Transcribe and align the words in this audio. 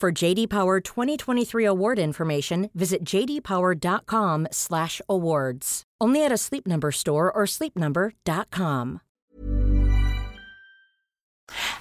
For 0.00 0.10
JD 0.10 0.48
Power 0.48 0.80
2023 0.80 1.66
award 1.66 1.98
information, 1.98 2.70
visit 2.74 3.04
jdpower.com/awards. 3.04 5.82
Only 6.00 6.24
at 6.24 6.32
a 6.32 6.38
Sleep 6.38 6.66
Number 6.66 6.90
store 6.90 7.30
or 7.30 7.44
sleepnumber.com. 7.44 9.00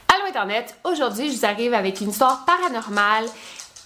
Allô 0.10 0.26
Internet, 0.28 0.76
aujourd'hui 0.84 1.32
je 1.32 1.38
vous 1.38 1.46
arrive 1.46 1.74
avec 1.74 2.02
une 2.02 2.10
histoire 2.10 2.44
paranormale 2.44 3.24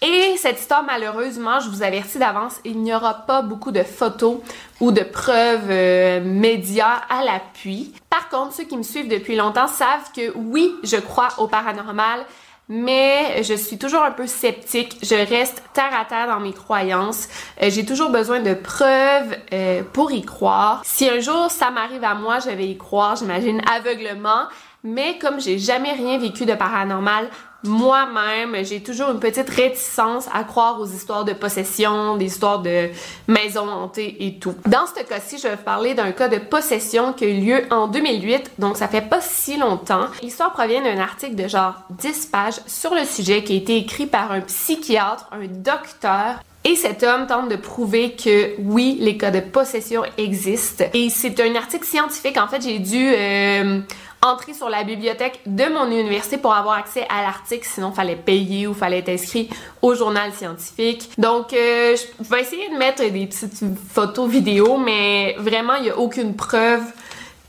et 0.02 0.36
cette 0.38 0.60
histoire 0.60 0.84
malheureusement, 0.84 1.60
je 1.60 1.70
vous 1.70 1.84
avertis 1.84 2.18
d'avance, 2.18 2.60
il 2.66 2.82
n'y 2.82 2.92
aura 2.94 3.14
pas 3.14 3.44
beaucoup 3.44 3.72
de 3.72 3.84
photos 3.84 4.40
ou 4.82 4.92
de 4.92 5.02
preuves 5.02 5.70
euh, 5.70 6.22
médias 6.22 7.04
à 7.08 7.24
l'appui. 7.24 7.94
Par 8.10 8.30
contre, 8.30 8.54
ceux 8.54 8.66
qui 8.66 8.78
me 8.78 8.84
suivent 8.84 9.08
depuis 9.08 9.36
longtemps 9.36 9.68
savent 9.68 10.12
que 10.14 10.36
oui, 10.36 10.74
je 10.84 10.98
crois 10.98 11.30
au 11.38 11.48
paranormal, 11.48 12.26
mais 12.74 13.44
je 13.44 13.54
suis 13.54 13.78
toujours 13.78 14.02
un 14.02 14.12
peu 14.12 14.26
sceptique. 14.26 14.98
Je 15.04 15.14
reste 15.14 15.62
terre 15.74 15.92
à 15.96 16.06
terre 16.06 16.28
dans 16.28 16.40
mes 16.40 16.54
croyances. 16.54 17.28
Euh, 17.62 17.70
j'ai 17.70 17.86
toujours 17.86 18.10
besoin 18.10 18.40
de 18.40 18.56
preuves 18.56 19.38
euh, 19.54 19.84
pour 19.94 20.12
y 20.12 20.24
croire. 20.24 20.82
Si 20.84 21.08
un 21.08 21.20
jour 21.20 21.52
ça 21.52 21.70
m'arrive 21.70 22.04
à 22.04 22.16
moi, 22.16 22.40
je 22.40 22.50
vais 22.50 22.66
y 22.66 22.76
croire, 22.76 23.16
j'imagine 23.16 23.62
aveuglement. 23.72 24.48
Mais 24.86 25.18
comme 25.18 25.40
j'ai 25.40 25.60
jamais 25.60 25.94
rien 25.94 26.18
vécu 26.18 26.46
de 26.46 26.54
paranormal, 26.56 27.30
moi-même, 27.64 28.66
j'ai 28.66 28.84
toujours 28.84 29.12
une 29.12 29.22
petite 29.22 29.50
réticence 29.50 30.28
à 30.34 30.44
croire 30.44 30.82
aux 30.82 30.86
histoires 30.86 31.24
de 31.24 31.32
possession, 31.32 32.18
des 32.18 32.26
histoires 32.26 32.62
de 32.62 32.90
maisons 33.30 33.70
hantées 33.70 34.18
et 34.26 34.40
tout. 34.40 34.54
Dans 34.66 34.86
ce 34.86 35.02
cas-ci, 35.02 35.38
je 35.38 35.44
vais 35.48 35.56
vous 35.56 35.64
parler 35.64 35.94
d'un 35.94 36.12
cas 36.12 36.28
de 36.28 36.38
possession 36.38 37.14
qui 37.14 37.24
a 37.24 37.28
eu 37.30 37.40
lieu 37.40 37.62
en 37.72 37.88
2008, 37.88 38.52
donc 38.60 38.76
ça 38.76 38.90
fait 38.90 39.08
pas 39.08 39.22
si 39.22 39.56
longtemps. 39.56 40.08
L'histoire 40.22 40.52
provient 40.52 40.82
d'un 40.82 41.00
article 41.00 41.36
de 41.36 41.48
genre 41.48 41.76
10 41.92 42.26
pages 42.26 42.60
sur 42.68 42.94
le 42.94 43.06
sujet 43.06 43.46
qui 43.46 43.54
a 43.54 43.56
été 43.56 43.78
écrit 43.78 44.08
par 44.08 44.34
un 44.34 44.42
psychiatre, 44.42 45.30
un 45.32 45.48
docteur 45.48 46.42
et 46.66 46.76
cet 46.76 47.04
homme 47.04 47.28
tente 47.28 47.50
de 47.50 47.56
prouver 47.56 48.14
que 48.14 48.56
oui, 48.60 48.98
les 49.00 49.18
cas 49.18 49.32
de 49.32 49.42
possession 49.42 50.04
existent. 50.18 50.86
Et 50.94 51.10
c'est 51.10 51.40
un 51.42 51.56
article 51.56 51.86
scientifique. 51.86 52.38
En 52.38 52.48
fait, 52.48 52.62
j'ai 52.62 52.80
dû 52.80 53.12
euh, 53.14 53.82
entrer 54.24 54.54
sur 54.54 54.70
la 54.70 54.84
bibliothèque 54.84 55.42
de 55.46 55.66
mon 55.66 55.86
université 55.92 56.38
pour 56.38 56.54
avoir 56.54 56.78
accès 56.78 57.06
à 57.10 57.22
l'article, 57.22 57.68
sinon 57.70 57.92
fallait 57.92 58.16
payer 58.16 58.68
ou 58.68 58.74
fallait 58.74 59.00
être 59.00 59.10
inscrit 59.10 59.50
au 59.82 59.94
journal 59.94 60.32
scientifique. 60.34 61.12
Donc, 61.18 61.54
euh, 61.54 61.96
je 62.20 62.30
vais 62.30 62.42
essayer 62.42 62.70
de 62.70 62.78
mettre 62.78 63.04
des 63.04 63.28
petites 63.28 63.64
photos 63.92 64.30
vidéo, 64.30 64.78
mais 64.78 65.36
vraiment, 65.38 65.76
il 65.76 65.84
n'y 65.84 65.90
a 65.90 65.98
aucune 65.98 66.36
preuve 66.36 66.84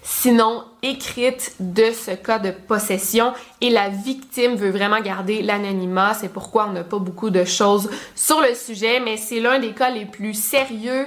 sinon 0.05 0.65
écrite 0.83 1.55
de 1.61 1.91
ce 1.91 2.11
cas 2.11 2.39
de 2.39 2.51
possession 2.51 3.33
et 3.63 3.71
la 3.71 3.89
victime 3.89 4.55
veut 4.55 4.71
vraiment 4.71 5.01
garder 5.01 5.41
l'anonymat. 5.41 6.13
C'est 6.13 6.29
pourquoi 6.29 6.67
on 6.69 6.73
n'a 6.73 6.85
pas 6.85 6.99
beaucoup 6.99 7.31
de 7.31 7.45
choses 7.45 7.89
sur 8.15 8.41
le 8.43 8.55
sujet, 8.55 9.01
mais 9.01 9.17
c'est 9.17 9.41
l'un 9.41 9.59
des 9.59 9.73
cas 9.73 9.91
les 9.91 10.05
plus 10.05 10.35
sérieux 10.35 11.07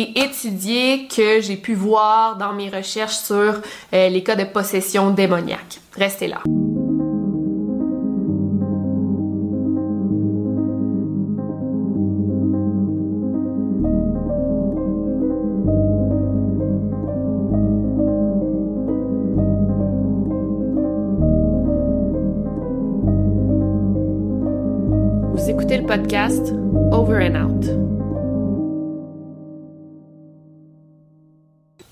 et 0.00 1.08
que 1.08 1.40
j'ai 1.40 1.56
pu 1.56 1.74
voir 1.74 2.36
dans 2.36 2.52
mes 2.52 2.68
recherches 2.68 3.16
sur 3.16 3.60
euh, 3.92 4.08
les 4.08 4.22
cas 4.22 4.36
de 4.36 4.44
possession 4.44 5.10
démoniaque. 5.10 5.80
Restez 5.96 6.28
là. 6.28 6.42
Vous 25.34 25.50
écoutez 25.50 25.78
le 25.78 25.86
podcast 25.86 26.52
Over 26.92 27.26
and 27.26 27.34
Out. 27.36 27.87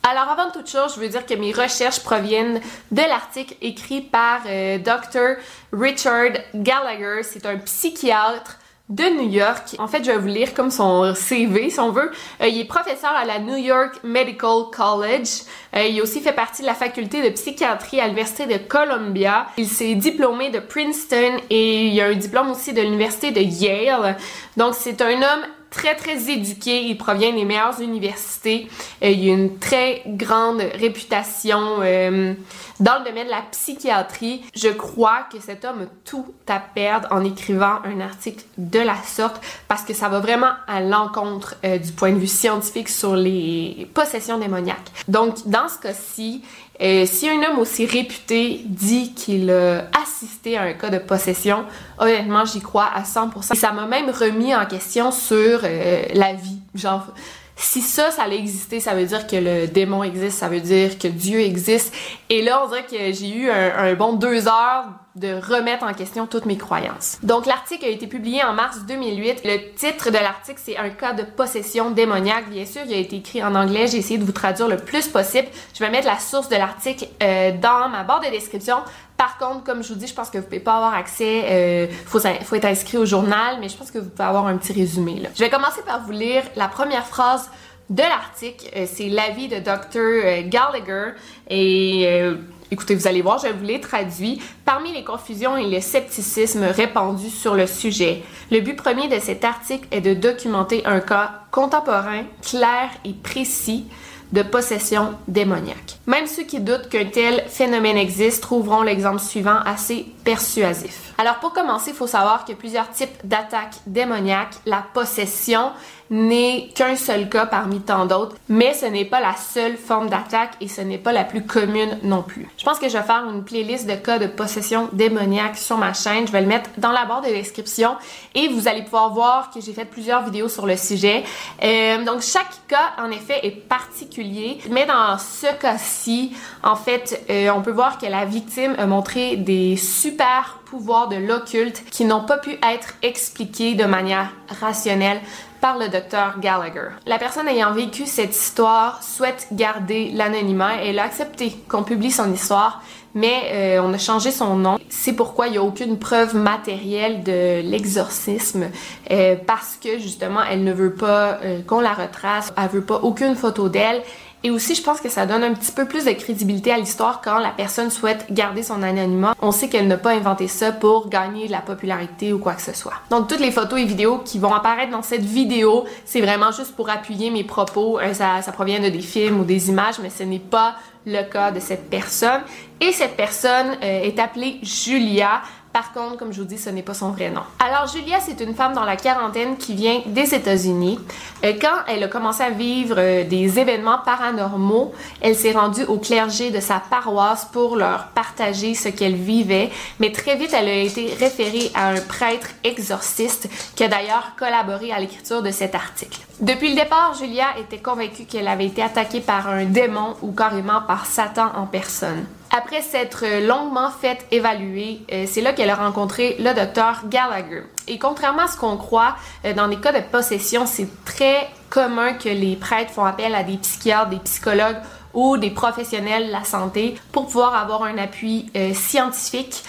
Alors 0.09 0.29
avant 0.29 0.53
toute 0.53 0.71
chose, 0.71 0.95
je 0.95 1.01
veux 1.01 1.09
dire 1.09 1.27
que 1.27 1.35
mes 1.35 1.51
recherches 1.51 1.99
proviennent 1.99 2.61
de 2.93 3.03
l'article 3.03 3.57
écrit 3.61 4.03
par 4.03 4.43
euh, 4.47 4.79
Dr. 4.79 5.43
Richard 5.73 6.31
Gallagher. 6.55 7.25
C'est 7.25 7.45
un 7.45 7.57
psychiatre 7.57 8.57
de 8.89 9.03
New 9.03 9.29
York. 9.29 9.75
En 9.81 9.89
fait, 9.89 10.05
je 10.05 10.13
vais 10.13 10.19
vous 10.19 10.29
lire 10.29 10.55
comme 10.55 10.71
son 10.71 11.13
CV, 11.13 11.71
si 11.71 11.81
on 11.81 11.91
veut. 11.91 12.13
Euh, 12.41 12.47
il 12.47 12.61
est 12.61 12.67
professeur 12.67 13.11
à 13.11 13.25
la 13.25 13.41
New 13.41 13.57
York 13.57 13.99
Medical 14.05 14.67
College. 14.71 15.43
Euh, 15.75 15.83
il 15.83 15.99
a 15.99 16.03
aussi 16.05 16.21
fait 16.21 16.33
partie 16.33 16.63
de 16.63 16.69
la 16.69 16.75
faculté 16.75 17.21
de 17.29 17.35
psychiatrie 17.35 17.99
à 17.99 18.05
l'Université 18.05 18.47
de 18.47 18.59
Columbia. 18.59 19.49
Il 19.57 19.67
s'est 19.67 19.97
diplômé 19.97 20.51
de 20.51 20.61
Princeton 20.61 21.39
et 21.51 21.87
il 21.87 22.01
a 22.01 22.07
un 22.07 22.15
diplôme 22.15 22.53
aussi 22.53 22.73
de 22.73 22.81
l'Université 22.81 23.33
de 23.33 23.41
Yale. 23.41 24.17
Donc, 24.57 24.75
c'est 24.75 25.03
un 25.03 25.17
homme 25.17 25.47
très 25.77 25.95
très 25.95 26.31
éduqué, 26.31 26.85
il 26.85 26.97
provient 26.97 27.35
des 27.35 27.45
meilleures 27.45 27.81
universités, 27.81 28.67
euh, 29.03 29.11
il 29.11 29.29
a 29.29 29.35
une 29.35 29.59
très 29.59 30.03
grande 30.07 30.61
réputation 30.61 31.81
euh, 31.83 32.33
dans 32.81 32.99
le 32.99 33.05
domaine 33.05 33.27
de 33.27 33.31
la 33.31 33.43
psychiatrie. 33.53 34.43
Je 34.55 34.69
crois 34.69 35.27
que 35.31 35.39
cet 35.39 35.67
homme 35.67 35.83
a 35.83 35.87
tout 36.05 36.35
à 36.49 36.61
perdre 36.61 37.09
en 37.11 37.23
écrivant 37.23 37.81
un 37.85 38.01
article 38.01 38.45
de 38.57 38.79
la 38.79 38.97
sorte 39.03 39.41
parce 39.69 39.83
que 39.83 39.93
ça 39.93 40.09
va 40.09 40.21
vraiment 40.21 40.53
à 40.67 40.81
l'encontre 40.81 41.57
euh, 41.65 41.77
du 41.77 41.93
point 41.93 42.13
de 42.13 42.19
vue 42.19 42.27
scientifique 42.27 42.89
sur 42.89 43.15
les 43.15 43.87
possessions 43.93 44.39
démoniaques. 44.39 44.91
Donc 45.09 45.47
dans 45.47 45.69
ce 45.69 45.79
cas-ci, 45.79 46.43
si 46.81 47.29
un 47.29 47.43
homme 47.43 47.59
aussi 47.59 47.87
réputé 47.87 48.61
dit 48.65 49.15
qu'il 49.15 49.51
a 49.51 49.89
assisté 50.03 50.57
à 50.57 50.63
un 50.63 50.73
cas 50.75 50.91
de 50.91 50.99
possession, 50.99 51.65
honnêtement, 51.99 52.45
j'y 52.45 52.61
crois 52.61 52.89
à 52.95 53.03
100%. 53.03 53.53
Et 53.53 53.57
ça 53.57 53.73
m'a 53.73 53.87
même 53.87 54.11
remis 54.11 54.55
en 54.55 54.67
question 54.67 55.11
sur 55.11 55.61
euh, 55.65 56.03
la 56.15 56.35
vie. 56.35 56.59
Genre, 56.75 57.07
si 57.57 57.81
ça, 57.81 58.11
ça 58.11 58.25
allait 58.25 58.39
exister, 58.39 58.81
ça 58.81 58.95
veut 58.95 59.07
dire 59.07 59.27
que 59.27 59.37
le 59.37 59.67
démon 59.67 60.03
existe, 60.03 60.39
ça 60.39 60.49
veut 60.49 60.61
dire 60.61 60.99
que 60.99 61.09
Dieu 61.09 61.41
existe. 61.41 61.93
Et 62.29 62.43
là, 62.43 62.63
on 62.63 62.69
dirait 62.69 62.85
que 62.85 63.13
j'ai 63.13 63.35
eu 63.35 63.51
un, 63.51 63.95
bon 63.95 64.13
deux 64.13 64.47
heures 64.47 64.91
de 65.15 65.41
remettre 65.41 65.85
en 65.85 65.95
question 65.95 66.27
toutes 66.27 66.45
mes 66.45 66.59
croyances. 66.59 67.17
Donc 67.23 67.47
l'article 67.47 67.87
a 67.87 67.89
été 67.89 68.07
publié 68.07 68.45
en 68.45 68.53
mars 68.53 68.81
2008. 68.87 69.41
Le 69.47 69.75
titre 69.75 70.11
de 70.11 70.19
l'article 70.19 70.61
c'est 70.63 70.77
un 70.77 70.91
cas 70.91 71.15
de 71.15 71.23
possession 71.23 71.91
démoniaque. 71.91 72.51
Bien 72.51 72.67
sûr, 72.67 72.83
il 72.87 72.93
a 72.93 72.99
été 72.99 73.17
écrit 73.17 73.43
en 73.43 73.55
anglais. 73.55 73.87
J'ai 73.87 73.97
essayé 73.97 74.19
de 74.19 74.25
vous 74.25 74.33
traduire 74.33 74.69
le 74.69 74.77
plus 74.77 75.09
possible. 75.09 75.49
Je 75.73 75.83
vais 75.83 75.89
mettre 75.89 76.07
la 76.07 76.19
source 76.19 76.51
de 76.51 76.57
l'article 76.57 77.07
euh, 77.23 77.53
dans 77.53 77.89
ma 77.89 78.03
barre 78.03 78.21
de 78.21 78.31
description. 78.31 78.77
Par 79.17 79.39
contre, 79.39 79.65
comme 79.65 79.83
je 79.83 79.93
vous 79.93 79.99
dis, 79.99 80.07
je 80.07 80.15
pense 80.15 80.31
que 80.31 80.39
vous 80.39 80.45
pouvez 80.45 80.61
pas 80.61 80.77
avoir 80.77 80.95
accès. 80.95 81.45
Euh, 81.47 81.87
faut, 82.07 82.21
être 82.21 82.65
inscrit 82.65 82.99
au 82.99 83.07
journal, 83.07 83.57
mais 83.61 83.69
je 83.69 83.77
pense 83.77 83.91
que 83.91 83.99
vous 83.99 84.11
pouvez 84.11 84.29
avoir 84.29 84.47
un 84.47 84.57
petit 84.57 84.73
résumé. 84.73 85.23
Je 85.35 85.41
vais 85.41 85.51
commencer 85.51 85.83
par 85.87 86.05
vous 86.05 86.13
lire 86.13 86.43
la 86.55 86.69
première 86.69 87.07
phrase 87.07 87.51
de 87.91 88.03
l'article. 88.03 88.67
Euh, 88.77 88.87
c'est 88.87 89.09
l'avis 89.09 89.49
de 89.49 89.59
Dr. 89.59 89.99
Euh, 89.99 90.43
Gallagher 90.47 91.13
et 91.49 92.05
euh, 92.07 92.37
Écoutez, 92.69 92.97
vous 92.97 93.07
allez 93.07 93.23
voir, 93.23 93.39
je 93.39 93.47
vous 93.53 93.65
l'ai 93.65 93.81
traduit. 93.81 94.43
Parmi 94.65 94.93
les 94.93 95.05
confusions 95.05 95.57
et 95.57 95.71
le 95.71 95.81
scepticisme 95.81 96.65
répandus 96.65 97.31
sur 97.31 97.55
le 97.55 97.69
sujet, 97.69 98.25
le 98.51 98.59
but 98.59 98.75
premier 98.75 99.07
de 99.07 99.21
cet 99.21 99.45
article 99.45 99.87
est 99.93 100.01
de 100.01 100.15
documenter 100.15 100.85
un 100.85 100.99
cas 100.99 101.43
contemporain, 101.53 102.25
clair 102.43 102.91
et 103.05 103.13
précis 103.13 103.87
de 104.33 104.43
possession 104.43 105.15
démoniaque. 105.29 105.99
Même 106.07 106.27
ceux 106.27 106.43
qui 106.43 106.61
doutent 106.61 106.89
qu'un 106.89 107.07
tel 107.07 107.45
phénomène 107.49 107.97
existe 107.97 108.43
trouveront 108.43 108.83
l'exemple 108.83 109.21
suivant 109.21 109.59
assez 109.65 110.07
persuasif. 110.25 111.15
Alors 111.19 111.37
pour 111.37 111.53
commencer, 111.53 111.91
il 111.91 111.97
faut 111.97 112.07
savoir 112.07 112.45
a 112.51 112.55
plusieurs 112.55 112.91
types 112.91 113.17
d'attaques 113.25 113.77
démoniaques. 113.87 114.57
La 114.67 114.85
possession 114.93 115.71
n'est 116.11 116.69
qu'un 116.75 116.97
seul 116.97 117.29
cas 117.29 117.47
parmi 117.47 117.81
tant 117.81 118.07
d'autres, 118.07 118.37
mais 118.49 118.75
ce 118.75 118.87
n'est 118.87 119.05
pas 119.05 119.21
la 119.21 119.35
seule 119.35 119.77
forme 119.77 120.09
d'attaque 120.09 120.53
et 120.61 120.69
ce 120.69 120.81
n'est 120.81 120.99
pas 120.99 121.13
la 121.13 121.25
plus 121.25 121.45
commune 121.45 121.99
non 122.03 122.23
plus. 122.23 122.49
Je 122.59 122.65
pense 122.65 122.79
que 122.79 122.89
je 122.89 122.97
vais 122.97 123.03
faire 123.05 123.25
une 123.33 123.45
playlist 123.45 123.87
de 123.87 123.95
cas 123.95 124.19
de 124.19 124.27
possession 124.27 124.89
démoniaque 124.93 125.57
sur 125.57 125.79
ma 125.79 125.93
chaîne. 125.93 126.27
Je 126.27 126.33
vais 126.33 126.41
le 126.41 126.47
mettre 126.47 126.71
dans 126.79 126.93
la 126.93 127.05
barre 127.05 127.23
de 127.23 127.29
description 127.29 127.97
et 128.35 128.49
vous 128.49 128.69
allez 128.69 128.83
pouvoir 128.83 129.13
voir 129.13 129.51
que 129.51 129.61
j'ai 129.61 129.73
fait 129.73 129.85
plusieurs 129.85 130.23
vidéos 130.23 130.49
sur 130.49 130.67
le 130.67 130.77
sujet. 130.77 131.25
Euh, 131.63 132.05
donc 132.05 132.23
chaque 132.23 132.67
cas 132.69 132.93
en 132.99 133.11
effet 133.11 133.41
est 133.43 133.51
particulier, 133.51 134.59
mais 134.71 134.87
dans 134.87 135.19
ce 135.19 135.53
cas-ci, 135.61 136.33
en 136.63 136.77
fait, 136.77 137.25
euh, 137.31 137.51
on 137.51 137.63
peut 137.63 137.71
voir 137.71 137.99
que 137.99 138.07
la 138.07 138.25
victime 138.25 138.75
a 138.79 138.87
montré 138.87 139.37
des 139.37 139.77
super 139.77 140.61
pouvoirs 140.67 141.09
de 141.09 141.17
l'occulte 141.17 141.85
qui 141.91 142.05
n'ont 142.05 142.25
pas 142.25 142.39
pu 142.39 142.59
être 142.63 142.95
expliqués 143.03 143.75
de 143.75 143.85
manière 143.85 144.33
rationnelle 144.61 145.21
par 145.67 145.79
le 145.79 145.89
docteur 145.89 146.39
Gallagher. 146.39 146.91
La 147.07 147.19
personne 147.19 147.49
ayant 147.49 147.73
vécu 147.73 148.07
cette 148.07 148.37
histoire 148.37 149.03
souhaite 149.03 149.49
garder 149.51 150.13
l'anonymat 150.15 150.81
et 150.81 150.91
elle 150.91 151.01
a 151.01 151.03
accepté 151.03 151.57
qu'on 151.69 151.83
publie 151.83 152.13
son 152.13 152.33
histoire, 152.33 152.83
mais 153.15 153.51
euh, 153.51 153.83
on 153.83 153.93
a 153.93 153.99
changé 153.99 154.31
son 154.31 154.55
nom. 154.55 154.79
C'est 154.89 155.15
pourquoi 155.15 155.49
il 155.49 155.53
n'y 155.53 155.59
a 155.59 155.65
aucune 155.65 155.99
preuve 155.99 156.37
matérielle 156.37 157.25
de 157.25 157.63
l'exorcisme 157.69 158.67
euh, 159.11 159.35
parce 159.45 159.77
que 159.83 159.99
justement 159.99 160.45
elle 160.49 160.63
ne 160.63 160.73
veut 160.73 160.95
pas 160.95 161.41
euh, 161.43 161.63
qu'on 161.67 161.81
la 161.81 161.95
retrace, 161.95 162.53
elle 162.57 162.69
veut 162.69 162.85
pas 162.85 163.01
aucune 163.03 163.35
photo 163.35 163.69
d'elle 163.69 164.03
et 164.43 164.51
aussi, 164.51 164.75
je 164.75 164.83
pense 164.83 165.01
que 165.01 165.09
ça 165.09 165.27
donne 165.27 165.43
un 165.43 165.55
petit 165.55 165.73
peu 165.73 165.87
plus 165.87 166.05
de 166.05 166.13
crédibilité 166.13 166.71
à 166.71 166.79
l'histoire 166.79 167.21
quand 167.21 167.39
la 167.39 167.51
personne 167.51 167.91
souhaite 167.91 168.27
garder 168.31 168.63
son 168.63 168.83
anonymat. 168.83 169.35
On 169.41 169.51
sait 169.51 169.69
qu'elle 169.69 169.89
n'a 169.89 169.97
pas 169.97 170.13
inventé 170.13 170.47
ça 170.47 170.73
pour 170.73 171.09
gagner 171.09 171.47
de 171.47 171.53
la 171.53 171.61
popularité 171.61 172.33
ou 172.33 172.39
quoi 172.39 172.55
que 172.55 172.63
ce 172.63 172.73
soit. 172.73 172.95
Donc, 173.11 173.29
toutes 173.29 173.41
les 173.41 173.51
photos 173.51 173.81
et 173.81 173.85
vidéos 173.85 174.19
qui 174.19 174.39
vont 174.39 174.55
apparaître 174.55 174.93
dans 174.93 175.03
cette 175.03 175.25
vidéo, 175.25 175.85
c'est 176.05 176.21
vraiment 176.21 176.53
juste 176.53 176.77
pour 176.77 176.91
appuyer 176.91 177.31
mes 177.31 177.45
propos. 177.45 177.99
Euh, 177.99 178.13
ça, 178.15 178.41
provient 178.53 178.81
de 178.81 178.89
des 178.89 179.01
films 179.01 179.41
ou 179.41 179.45
des 179.45 179.69
images, 179.69 179.99
mais 180.01 180.11
ce 180.11 180.23
n'est 180.23 180.39
pas 180.39 180.77
le 181.07 181.23
cas 181.23 181.51
de 181.51 181.61
cette 181.61 181.89
personne. 181.89 182.43
Et 182.81 182.93
cette 182.93 183.17
personne 183.17 183.77
euh, 183.83 184.03
est 184.03 184.19
appelée 184.19 184.59
Julia. 184.63 185.43
Par 185.77 185.93
contre, 185.93 186.17
comme 186.17 186.33
je 186.33 186.41
vous 186.41 186.47
dis, 186.47 186.57
ce 186.57 186.71
n'est 186.71 186.83
pas 186.83 186.95
son 186.95 187.11
vrai 187.11 187.29
nom. 187.29 187.43
Alors, 187.59 187.87
Julia, 187.87 188.17
c'est 188.19 188.41
une 188.41 188.55
femme 188.55 188.73
dans 188.73 188.87
la 188.87 188.97
quarantaine 188.97 189.59
qui 189.59 189.75
vient 189.75 190.01
des 190.07 190.35
États-Unis. 190.35 190.99
Euh, 191.45 191.53
quand 191.61 191.85
elle 191.87 192.03
a 192.03 192.09
commencé 192.09 192.43
à 192.43 192.49
vivre 192.49 192.95
euh, 192.97 193.25
des 193.25 193.59
événements 193.59 193.99
paranormaux, 194.03 194.95
elle 195.21 195.37
s'est 195.37 195.53
rendue 195.53 195.85
au 195.85 195.99
clergé 195.99 196.51
de 196.51 196.61
sa 196.61 196.81
paroisse 196.81 197.47
pour 197.53 197.77
leur 197.77 198.07
partager 198.15 198.75
ce 198.75 198.89
qu'elle 198.89 199.17
vivait. 199.17 199.69
Mais 200.01 200.13
très 200.13 200.37
vite, 200.37 200.55
elle 200.55 200.69
a 200.69 200.77
été 200.77 201.13
référée 201.13 201.71
à 201.75 201.89
un 201.89 202.01
prêtre 202.01 202.49
exorciste 202.65 203.51
qui 203.75 203.85
a 203.85 203.89
d'ailleurs 203.89 204.33
collaboré 204.39 204.93
à 204.93 204.99
l'écriture 204.99 205.43
de 205.43 205.51
cet 205.51 205.75
article. 205.75 206.21
Depuis 206.41 206.71
le 206.71 206.77
départ, 206.77 207.13
Julia 207.21 207.49
était 207.59 207.83
convaincue 207.83 208.25
qu'elle 208.25 208.49
avait 208.49 208.65
été 208.65 208.83
attaquée 208.83 209.21
par 209.21 209.51
un 209.51 209.67
démon 209.67 210.15
ou 210.23 210.33
carrément 210.33 210.81
par 210.81 211.05
Satan 211.05 211.51
en 211.55 211.67
personne. 211.67 212.25
Après 212.51 212.81
s'être 212.81 213.25
longuement 213.47 213.91
fait 213.91 214.27
évaluer, 214.31 215.01
euh, 215.13 215.25
c'est 215.27 215.41
là 215.41 215.53
qu'elle 215.53 215.71
a 215.71 215.75
rencontré 215.75 216.37
le 216.39 216.55
docteur 216.55 217.03
Gallagher. 217.09 217.65
Et 217.89 217.99
contrairement 217.99 218.43
à 218.43 218.49
ce 218.49 218.57
qu'on 218.57 218.77
croit, 218.77 219.17
euh, 219.45 219.53
dans 219.53 219.67
les 219.67 219.77
cas 219.77 219.93
de 219.93 220.01
possession, 220.01 220.65
c'est 220.65 220.89
très 221.05 221.49
commun 221.71 222.15
que 222.15 222.29
les 222.29 222.57
prêtres 222.57 222.93
font 222.93 223.05
appel 223.05 223.35
à 223.35 223.43
des 223.43 223.57
psychiatres, 223.57 224.11
des 224.11 224.19
psychologues 224.19 224.79
ou 225.17 225.37
des 225.37 225.51
professionnels 225.51 226.29
de 226.29 226.33
la 226.33 226.45
santé 226.45 226.95
pour 227.11 227.27
pouvoir 227.27 227.57
avoir 227.57 227.83
un 227.83 227.99
appui 227.99 228.47
euh, 228.57 228.73
scientifique 228.73 229.65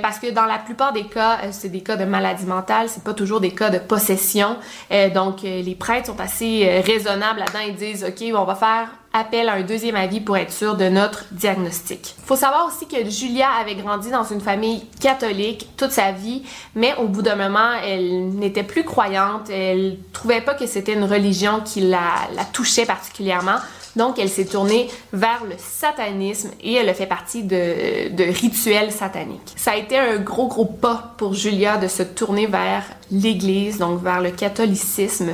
parce 0.00 0.18
que 0.18 0.30
dans 0.30 0.46
la 0.46 0.56
plupart 0.56 0.94
des 0.94 1.04
cas 1.04 1.38
c'est 1.50 1.68
des 1.68 1.82
cas 1.82 1.96
de 1.96 2.06
maladie 2.06 2.46
mentale 2.46 2.88
c'est 2.88 3.04
pas 3.04 3.12
toujours 3.12 3.40
des 3.40 3.50
cas 3.50 3.68
de 3.68 3.78
possession 3.78 4.56
donc 5.14 5.42
les 5.42 5.74
prêtres 5.74 6.06
sont 6.06 6.18
assez 6.18 6.80
raisonnables 6.80 7.40
là-dedans 7.40 7.58
ils 7.68 7.74
disent 7.74 8.02
ok 8.02 8.32
on 8.34 8.44
va 8.44 8.54
faire 8.54 8.88
appelle 9.16 9.48
à 9.48 9.54
un 9.54 9.62
deuxième 9.62 9.96
avis 9.96 10.20
pour 10.20 10.36
être 10.36 10.52
sûr 10.52 10.76
de 10.76 10.88
notre 10.88 11.24
diagnostic. 11.32 12.14
Faut 12.24 12.36
savoir 12.36 12.66
aussi 12.66 12.86
que 12.86 13.08
Julia 13.08 13.48
avait 13.60 13.74
grandi 13.74 14.10
dans 14.10 14.24
une 14.24 14.40
famille 14.40 14.84
catholique 15.00 15.68
toute 15.76 15.90
sa 15.90 16.12
vie, 16.12 16.42
mais 16.74 16.94
au 16.96 17.08
bout 17.08 17.22
d'un 17.22 17.36
moment, 17.36 17.72
elle 17.84 18.28
n'était 18.30 18.62
plus 18.62 18.84
croyante, 18.84 19.48
elle 19.50 19.98
trouvait 20.12 20.40
pas 20.40 20.54
que 20.54 20.66
c'était 20.66 20.92
une 20.92 21.04
religion 21.04 21.60
qui 21.64 21.80
la 21.80 22.28
touchait 22.52 22.86
particulièrement. 22.86 23.56
Donc, 23.96 24.18
elle 24.18 24.28
s'est 24.28 24.44
tournée 24.44 24.88
vers 25.12 25.44
le 25.44 25.54
satanisme 25.58 26.50
et 26.62 26.74
elle 26.74 26.88
a 26.88 26.94
fait 26.94 27.06
partie 27.06 27.42
de, 27.42 28.32
rituels 28.32 28.92
sataniques. 28.92 29.54
Ça 29.56 29.72
a 29.72 29.76
été 29.76 29.98
un 29.98 30.18
gros, 30.18 30.48
gros 30.48 30.66
pas 30.66 31.14
pour 31.16 31.34
Julia 31.34 31.78
de 31.78 31.88
se 31.88 32.02
tourner 32.02 32.46
vers 32.46 32.84
l'Église, 33.10 33.78
donc 33.78 34.02
vers 34.02 34.20
le 34.20 34.30
catholicisme, 34.30 35.30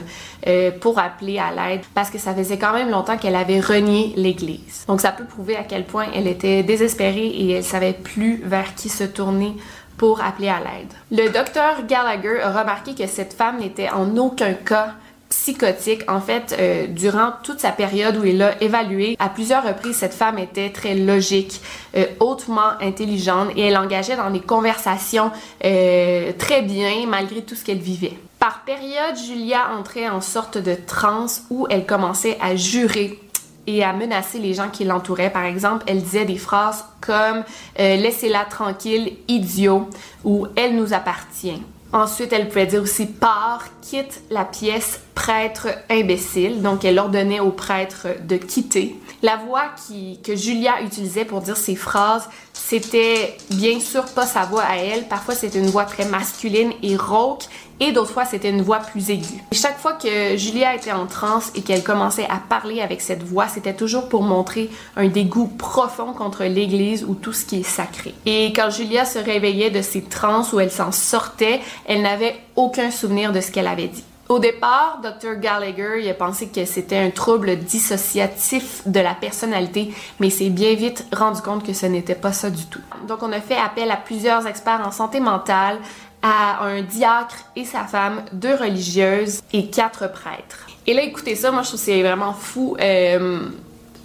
euh, 0.47 0.71
pour 0.71 0.99
appeler 0.99 1.39
à 1.39 1.51
l'aide, 1.51 1.83
parce 1.95 2.11
que 2.11 2.19
ça 2.19 2.35
faisait 2.35 2.59
quand 2.59 2.73
même 2.73 2.91
longtemps 2.91 3.17
qu'elle 3.17 3.37
avait 3.37 3.61
renié 3.61 4.13
l'Église. 4.17 4.85
Donc, 4.87 5.01
ça 5.01 5.11
peut 5.11 5.25
prouver 5.25 5.57
à 5.57 5.65
quel 5.65 5.85
point 5.85 6.07
elle 6.15 6.29
était 6.29 6.63
désespérée 6.63 7.27
et 7.27 7.51
elle 7.53 7.65
savait 7.65 7.93
plus 7.93 8.43
vers 8.45 8.75
qui 8.75 8.89
se 8.89 9.05
tourner 9.05 9.57
pour 9.97 10.21
appeler 10.23 10.49
à 10.49 10.59
l'aide. 10.59 10.93
Le 11.11 11.31
docteur 11.31 11.87
Gallagher 11.87 12.41
a 12.43 12.61
remarqué 12.61 12.95
que 12.95 13.07
cette 13.07 13.35
femme 13.35 13.61
n'était 13.61 13.91
en 13.91 14.17
aucun 14.17 14.55
cas 14.55 14.95
psychotique. 15.33 16.03
En 16.11 16.21
fait, 16.21 16.55
euh, 16.59 16.87
durant 16.87 17.33
toute 17.43 17.59
sa 17.59 17.71
période 17.73 18.17
où 18.19 18.25
il 18.25 18.37
l'a 18.37 18.63
évalué, 18.63 19.17
à 19.19 19.31
plusieurs 19.31 19.65
reprises, 19.65 19.97
cette 19.97 20.13
femme 20.13 20.39
était 20.39 20.71
très 20.71 20.95
logique, 20.95 21.63
euh, 21.97 22.05
hautement 22.21 22.79
intelligente 22.81 23.49
et 23.57 23.63
elle 23.63 23.79
engageait 23.79 24.17
dans 24.17 24.31
des 24.31 24.41
conversations 24.41 25.31
euh, 25.65 26.33
très 26.39 26.61
bien 26.61 27.07
malgré 27.09 27.41
tout 27.41 27.55
ce 27.55 27.65
qu'elle 27.65 27.79
vivait. 27.79 28.13
Par 28.39 28.63
période, 28.65 29.17
Julia 29.17 29.71
entrait 29.79 30.09
en 30.09 30.21
sorte 30.21 30.59
de 30.59 30.75
transe 30.87 31.45
où 31.49 31.67
elle 31.71 31.87
commençait 31.87 32.37
à 32.41 32.55
jurer 32.55 33.19
et 33.67 33.83
à 33.83 33.93
menacer 33.95 34.39
les 34.39 34.53
gens 34.53 34.69
qui 34.69 34.85
l'entouraient. 34.85 35.31
Par 35.31 35.45
exemple, 35.45 35.85
elle 35.87 36.03
disait 36.03 36.25
des 36.25 36.37
phrases 36.37 36.85
comme 37.01 37.45
Laissez-la 37.79 38.45
tranquille, 38.45 39.13
idiot 39.29 39.89
ou 40.25 40.49
Elle 40.57 40.75
nous 40.75 40.93
appartient. 40.93 41.63
Ensuite, 41.93 42.33
elle 42.33 42.49
pouvait 42.49 42.67
dire 42.67 42.83
aussi 42.83 43.07
pars, 43.07 43.65
quitte 43.83 44.23
la 44.31 44.47
pièce 44.47 45.01
prêtre 45.15 45.69
imbécile, 45.91 46.63
donc 46.63 46.85
elle 46.85 46.99
ordonnait 46.99 47.41
au 47.41 47.51
prêtre 47.51 48.09
de 48.27 48.37
quitter. 48.37 48.97
La 49.23 49.37
voix 49.37 49.67
qui, 49.87 50.19
que 50.23 50.35
Julia 50.35 50.83
utilisait 50.83 51.25
pour 51.25 51.41
dire 51.41 51.57
ses 51.57 51.77
phrases, 51.77 52.29
c'était 52.53 53.37
bien 53.51 53.79
sûr 53.79 54.05
pas 54.07 54.27
sa 54.27 54.45
voix 54.45 54.63
à 54.63 54.77
elle, 54.77 55.07
parfois 55.07 55.35
c'était 55.35 55.59
une 55.59 55.71
voix 55.71 55.85
très 55.85 56.07
masculine 56.07 56.73
et 56.83 56.97
rauque, 56.97 57.45
et 57.79 57.93
d'autres 57.93 58.11
fois 58.11 58.25
c'était 58.25 58.51
une 58.51 58.63
voix 58.63 58.79
plus 58.79 59.11
aiguë. 59.11 59.43
chaque 59.53 59.79
fois 59.79 59.93
que 59.93 60.37
Julia 60.37 60.75
était 60.75 60.93
en 60.93 61.07
transe 61.07 61.53
et 61.55 61.63
qu'elle 61.63 61.83
commençait 61.83 62.27
à 62.29 62.37
parler 62.37 62.81
avec 62.81 63.01
cette 63.01 63.23
voix, 63.23 63.49
c'était 63.49 63.75
toujours 63.75 64.09
pour 64.09 64.23
montrer 64.23 64.71
un 64.97 65.09
dégoût 65.09 65.47
profond 65.47 66.15
contre 66.15 66.45
l'Église 66.45 67.05
ou 67.05 67.15
tout 67.15 67.33
ce 67.33 67.45
qui 67.45 67.61
est 67.61 67.69
sacré. 67.69 68.15
Et 68.27 68.53
quand 68.55 68.71
Julia 68.71 69.05
se 69.05 69.19
réveillait 69.19 69.71
de 69.71 69.83
ses 69.83 70.03
transes 70.03 70.53
où 70.53 70.61
elle 70.61 70.73
s'en 70.73 70.91
sortait, 70.91 71.61
elle 71.87 72.03
n'avait 72.03 72.37
aucun 72.57 72.91
souvenir 72.91 73.33
de 73.33 73.41
ce 73.41 73.51
qu'elle 73.51 73.67
avait 73.67 73.89
dit. 73.89 74.05
Au 74.33 74.39
départ, 74.39 75.03
Dr. 75.03 75.35
Gallagher 75.39 76.01
il 76.01 76.09
a 76.09 76.15
pensé 76.15 76.49
que 76.49 76.65
c'était 76.65 76.97
un 76.97 77.11
trouble 77.11 77.55
dissociatif 77.55 78.81
de 78.87 78.99
la 78.99 79.13
personnalité, 79.13 79.93
mais 80.21 80.31
s'est 80.31 80.49
bien 80.49 80.75
vite 80.75 81.07
rendu 81.13 81.43
compte 81.43 81.67
que 81.67 81.75
ce 81.75 81.85
n'était 81.85 82.15
pas 82.15 82.33
ça 82.33 82.49
du 82.49 82.65
tout. 82.65 82.81
Donc 83.07 83.23
on 83.23 83.31
a 83.31 83.43
fait 83.43 83.59
appel 83.59 83.91
à 83.91 83.99
plusieurs 83.99 84.47
experts 84.47 84.81
en 84.87 84.91
santé 84.91 85.21
mentale, 85.21 85.77
à 86.23 86.65
un 86.65 86.81
diacre 86.81 87.45
et 87.57 87.67
sa 87.67 87.85
femme, 87.85 88.23
deux 88.33 88.55
religieuses 88.55 89.43
et 89.53 89.69
quatre 89.69 90.11
prêtres. 90.11 90.67
Et 90.87 90.95
là, 90.95 91.03
écoutez 91.03 91.37
ça, 91.37 91.53
moi 91.53 91.61
je 91.61 91.69
trouve 91.69 91.81
que 91.81 91.85
c'est 91.85 92.03
vraiment 92.03 92.33
fou. 92.33 92.75
Euh, 92.81 93.51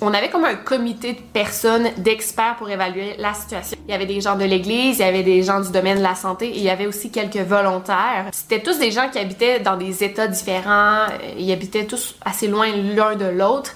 on 0.01 0.13
avait 0.13 0.29
comme 0.29 0.45
un 0.45 0.55
comité 0.55 1.13
de 1.13 1.19
personnes, 1.33 1.89
d'experts 1.97 2.55
pour 2.57 2.69
évaluer 2.69 3.15
la 3.17 3.33
situation. 3.33 3.77
Il 3.87 3.91
y 3.91 3.95
avait 3.95 4.05
des 4.05 4.21
gens 4.21 4.35
de 4.35 4.43
l'église, 4.43 4.99
il 4.99 5.01
y 5.01 5.03
avait 5.05 5.23
des 5.23 5.43
gens 5.43 5.59
du 5.59 5.71
domaine 5.71 5.97
de 5.97 6.03
la 6.03 6.15
santé 6.15 6.47
et 6.47 6.57
il 6.57 6.63
y 6.63 6.69
avait 6.69 6.87
aussi 6.87 7.09
quelques 7.09 7.37
volontaires. 7.37 8.27
C'était 8.31 8.61
tous 8.61 8.77
des 8.77 8.91
gens 8.91 9.09
qui 9.11 9.19
habitaient 9.19 9.59
dans 9.59 9.77
des 9.77 10.03
états 10.03 10.27
différents, 10.27 11.05
euh, 11.05 11.33
ils 11.37 11.51
habitaient 11.51 11.85
tous 11.85 12.15
assez 12.23 12.47
loin 12.47 12.67
l'un 12.75 13.15
de 13.15 13.25
l'autre 13.25 13.73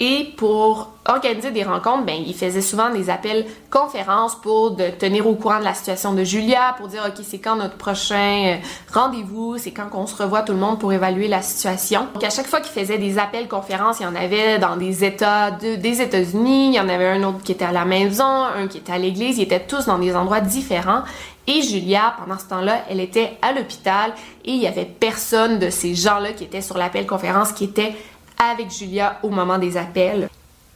et 0.00 0.32
pour 0.36 0.90
organiser 1.06 1.50
des 1.50 1.62
rencontres, 1.62 2.04
ben, 2.04 2.16
il 2.26 2.34
faisait 2.34 2.62
souvent 2.62 2.90
des 2.90 3.10
appels 3.10 3.46
conférences 3.70 4.34
pour 4.34 4.72
de 4.72 4.88
tenir 4.88 5.26
au 5.26 5.34
courant 5.34 5.58
de 5.58 5.64
la 5.64 5.74
situation 5.74 6.14
de 6.14 6.24
Julia, 6.24 6.74
pour 6.78 6.88
dire, 6.88 7.02
OK, 7.06 7.22
c'est 7.22 7.38
quand 7.38 7.56
notre 7.56 7.76
prochain 7.76 8.54
euh, 8.54 8.56
rendez-vous, 8.92 9.58
c'est 9.58 9.70
quand 9.70 9.88
qu'on 9.88 10.06
se 10.06 10.20
revoit 10.20 10.42
tout 10.42 10.52
le 10.52 10.58
monde 10.58 10.80
pour 10.80 10.92
évaluer 10.92 11.28
la 11.28 11.42
situation. 11.42 12.08
Donc, 12.14 12.24
à 12.24 12.30
chaque 12.30 12.46
fois 12.46 12.60
qu'il 12.60 12.72
faisait 12.72 12.98
des 12.98 13.18
appels 13.18 13.46
conférences, 13.48 14.00
il 14.00 14.04
y 14.04 14.06
en 14.06 14.16
avait 14.16 14.58
dans 14.58 14.76
des 14.76 15.04
États 15.04 15.50
des 15.50 16.00
États-Unis, 16.00 16.68
il 16.68 16.74
y 16.74 16.80
en 16.80 16.88
avait 16.88 17.08
un 17.08 17.22
autre 17.22 17.42
qui 17.42 17.52
était 17.52 17.66
à 17.66 17.72
la 17.72 17.84
maison, 17.84 18.24
un 18.24 18.66
qui 18.66 18.78
était 18.78 18.92
à 18.92 18.98
l'église, 18.98 19.38
ils 19.38 19.42
étaient 19.42 19.64
tous 19.64 19.86
dans 19.86 19.98
des 19.98 20.16
endroits 20.16 20.40
différents. 20.40 21.02
Et 21.46 21.60
Julia, 21.60 22.14
pendant 22.18 22.38
ce 22.38 22.46
temps-là, 22.46 22.84
elle 22.88 23.00
était 23.00 23.36
à 23.42 23.52
l'hôpital 23.52 24.12
et 24.46 24.52
il 24.52 24.62
y 24.62 24.66
avait 24.66 24.86
personne 24.86 25.58
de 25.58 25.68
ces 25.68 25.94
gens-là 25.94 26.32
qui 26.32 26.44
étaient 26.44 26.62
sur 26.62 26.78
l'appel 26.78 27.06
conférence 27.06 27.52
qui 27.52 27.64
était 27.64 27.94
avec 28.38 28.70
Julia 28.70 29.18
au 29.22 29.30
moment 29.30 29.58
des 29.58 29.76
appels. 29.76 30.28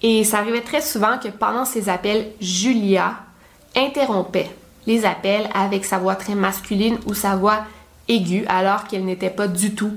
Et 0.03 0.25
ça 0.25 0.39
arrivait 0.39 0.61
très 0.61 0.81
souvent 0.81 1.19
que 1.19 1.29
pendant 1.29 1.65
ces 1.65 1.89
appels, 1.89 2.29
Julia 2.41 3.15
interrompait 3.75 4.51
les 4.87 5.05
appels 5.05 5.49
avec 5.55 5.85
sa 5.85 5.99
voix 5.99 6.15
très 6.15 6.35
masculine 6.35 6.99
ou 7.07 7.15
sa 7.15 7.37
voix 7.37 7.65
aiguë 8.09 8.45
alors 8.49 8.87
qu'elle 8.87 9.05
n'était 9.05 9.31
pas 9.31 9.49
du 9.49 9.75
tout 9.75 9.93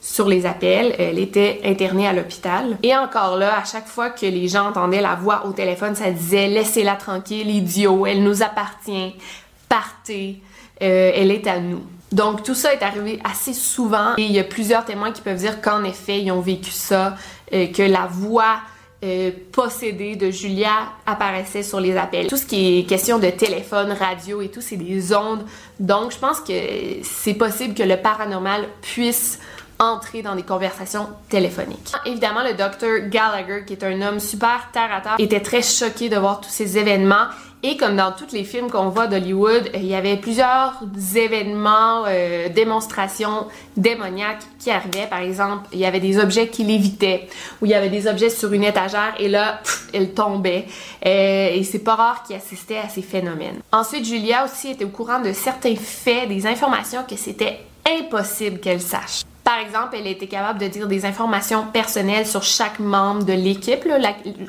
sur 0.00 0.26
les 0.26 0.46
appels. 0.46 0.94
Elle 0.98 1.18
était 1.18 1.60
internée 1.64 2.08
à 2.08 2.12
l'hôpital. 2.12 2.76
Et 2.82 2.94
encore 2.96 3.36
là, 3.36 3.60
à 3.60 3.64
chaque 3.64 3.86
fois 3.86 4.10
que 4.10 4.26
les 4.26 4.48
gens 4.48 4.68
entendaient 4.68 5.00
la 5.00 5.14
voix 5.14 5.46
au 5.46 5.52
téléphone, 5.52 5.94
ça 5.94 6.10
disait 6.10 6.48
laissez-la 6.48 6.96
tranquille, 6.96 7.48
idiot, 7.48 8.06
elle 8.06 8.22
nous 8.22 8.42
appartient, 8.42 9.14
partez, 9.68 10.42
euh, 10.82 11.12
elle 11.14 11.30
est 11.30 11.46
à 11.46 11.60
nous. 11.60 11.82
Donc 12.12 12.42
tout 12.42 12.54
ça 12.54 12.74
est 12.74 12.82
arrivé 12.82 13.18
assez 13.24 13.54
souvent 13.54 14.14
et 14.18 14.22
il 14.22 14.32
y 14.32 14.38
a 14.38 14.44
plusieurs 14.44 14.84
témoins 14.84 15.12
qui 15.12 15.22
peuvent 15.22 15.38
dire 15.38 15.60
qu'en 15.60 15.82
effet 15.84 16.20
ils 16.20 16.30
ont 16.30 16.40
vécu 16.40 16.70
ça, 16.70 17.16
euh, 17.52 17.66
que 17.68 17.82
la 17.82 18.06
voix 18.06 18.58
euh, 19.04 19.32
possédée 19.50 20.14
de 20.14 20.30
Julia 20.30 20.92
apparaissait 21.06 21.64
sur 21.64 21.80
les 21.80 21.96
appels. 21.96 22.28
Tout 22.28 22.36
ce 22.36 22.46
qui 22.46 22.78
est 22.78 22.84
question 22.84 23.18
de 23.18 23.30
téléphone, 23.30 23.90
radio 23.90 24.40
et 24.42 24.48
tout, 24.48 24.60
c'est 24.60 24.76
des 24.76 25.12
ondes. 25.12 25.44
Donc 25.80 26.12
je 26.12 26.18
pense 26.18 26.38
que 26.38 26.52
c'est 27.02 27.34
possible 27.34 27.74
que 27.74 27.82
le 27.82 27.96
paranormal 27.96 28.68
puisse 28.80 29.40
entrer 29.82 30.22
dans 30.22 30.34
des 30.34 30.42
conversations 30.42 31.08
téléphoniques. 31.28 31.92
Évidemment, 32.06 32.42
le 32.42 32.54
docteur 32.54 33.08
Gallagher, 33.08 33.64
qui 33.66 33.74
est 33.74 33.84
un 33.84 34.00
homme 34.02 34.20
super 34.20 34.68
terre 34.72 34.90
à 34.92 35.00
terre, 35.00 35.16
était 35.18 35.40
très 35.40 35.62
choqué 35.62 36.08
de 36.08 36.16
voir 36.16 36.40
tous 36.40 36.50
ces 36.50 36.78
événements 36.78 37.26
et 37.64 37.76
comme 37.76 37.94
dans 37.94 38.10
tous 38.10 38.32
les 38.32 38.42
films 38.42 38.68
qu'on 38.70 38.88
voit 38.88 39.06
d'Hollywood, 39.06 39.70
il 39.74 39.84
y 39.84 39.94
avait 39.94 40.16
plusieurs 40.16 40.80
événements, 41.14 42.02
euh, 42.08 42.48
démonstrations 42.48 43.46
démoniaques 43.76 44.42
qui 44.58 44.72
arrivaient. 44.72 45.06
Par 45.08 45.20
exemple, 45.20 45.68
il 45.72 45.78
y 45.78 45.86
avait 45.86 46.00
des 46.00 46.18
objets 46.18 46.48
qui 46.48 46.64
lévitaient, 46.64 47.28
ou 47.60 47.66
il 47.66 47.70
y 47.70 47.74
avait 47.74 47.88
des 47.88 48.08
objets 48.08 48.30
sur 48.30 48.52
une 48.52 48.64
étagère 48.64 49.14
et 49.16 49.28
là, 49.28 49.60
ils 49.94 50.10
tombaient. 50.10 50.66
Euh, 51.06 51.50
et 51.54 51.62
c'est 51.62 51.78
pas 51.78 51.94
rare 51.94 52.24
qu'ils 52.24 52.34
assistaient 52.34 52.78
à 52.78 52.88
ces 52.88 53.02
phénomènes. 53.02 53.60
Ensuite, 53.70 54.04
Julia 54.04 54.44
aussi 54.44 54.70
était 54.70 54.84
au 54.84 54.88
courant 54.88 55.20
de 55.20 55.32
certains 55.32 55.76
faits, 55.76 56.28
des 56.28 56.48
informations 56.48 57.04
que 57.08 57.14
c'était 57.14 57.60
impossible 57.86 58.58
qu'elle 58.58 58.80
sache. 58.80 59.22
Par 59.52 59.60
exemple, 59.60 59.96
elle 59.98 60.06
était 60.06 60.28
capable 60.28 60.58
de 60.58 60.66
dire 60.66 60.88
des 60.88 61.04
informations 61.04 61.66
personnelles 61.66 62.26
sur 62.26 62.42
chaque 62.42 62.78
membre 62.78 63.26
de 63.26 63.34
l'équipe. 63.34 63.86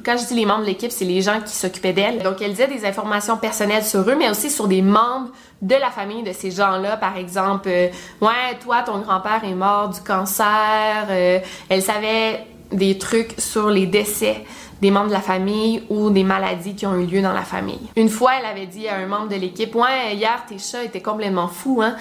Quand 0.06 0.16
je 0.18 0.28
dis 0.28 0.34
les 0.34 0.46
membres 0.46 0.62
de 0.62 0.68
l'équipe, 0.68 0.94
c'est 0.94 1.04
les 1.04 1.22
gens 1.22 1.42
qui 1.42 1.54
s'occupaient 1.54 1.92
d'elle. 1.92 2.24
Donc, 2.24 2.42
elle 2.42 2.52
disait 2.52 2.70
des 2.70 2.86
informations 2.86 3.36
personnelles 3.36 3.84
sur 3.84 4.00
eux, 4.10 4.16
mais 4.18 4.30
aussi 4.30 4.50
sur 4.50 4.70
des 4.70 4.82
membres 4.82 5.32
de 5.62 5.76
la 5.76 5.90
famille 5.90 6.24
de 6.24 6.32
ces 6.32 6.52
gens-là. 6.52 6.96
Par 6.96 7.18
exemple, 7.18 7.68
euh, 7.68 7.90
ouais, 8.22 8.58
toi, 8.64 8.84
ton 8.84 9.00
grand-père 9.00 9.42
est 9.44 9.56
mort 9.56 9.90
du 9.90 10.00
cancer. 10.00 11.08
Euh, 11.10 11.40
elle 11.68 11.82
savait 11.82 12.48
des 12.72 12.98
trucs 12.98 13.36
sur 13.38 13.70
les 13.70 13.88
décès 13.88 14.46
des 14.82 14.92
membres 14.92 15.08
de 15.08 15.14
la 15.14 15.22
famille 15.22 15.84
ou 15.90 16.10
des 16.10 16.24
maladies 16.24 16.76
qui 16.76 16.86
ont 16.86 16.96
eu 16.96 17.06
lieu 17.06 17.22
dans 17.22 17.32
la 17.32 17.44
famille. 17.44 17.90
Une 17.96 18.10
fois, 18.10 18.32
elle 18.40 18.46
avait 18.46 18.66
dit 18.66 18.88
à 18.88 18.96
un 18.96 19.06
membre 19.06 19.30
de 19.30 19.36
l'équipe, 19.36 19.74
ouais, 19.76 20.14
hier, 20.14 20.44
tes 20.48 20.60
chats 20.60 20.84
étaient 20.84 21.02
complètement 21.02 21.48
fous, 21.48 21.82
hein. 21.82 21.96